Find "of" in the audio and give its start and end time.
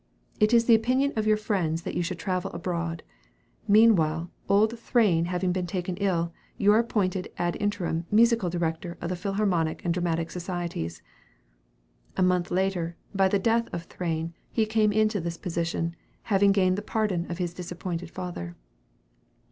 1.15-1.27, 8.99-9.09, 13.71-13.83, 17.29-17.37